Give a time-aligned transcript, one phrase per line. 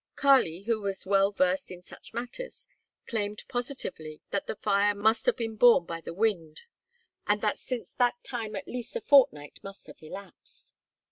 [0.15, 2.67] Kali, who was well versed in such matters,
[3.05, 6.61] claimed positively that the fire must have been borne by the wind
[7.27, 10.73] and that since that time at least a fortnight must have elapsed.